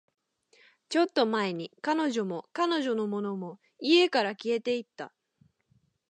[0.89, 5.13] ちょっと前に、彼女も、彼女のものも、家から消えていった